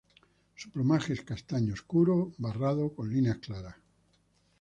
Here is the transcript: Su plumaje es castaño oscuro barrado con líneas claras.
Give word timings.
Su 0.55 0.71
plumaje 0.71 1.13
es 1.13 1.21
castaño 1.21 1.73
oscuro 1.75 2.31
barrado 2.39 2.95
con 2.95 3.13
líneas 3.13 3.37
claras. 3.37 3.75